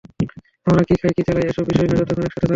[0.67, 2.49] আমরা কী খাই, কী চালাই, এসব বিষয় না, যতক্ষন একসাথে থাকব।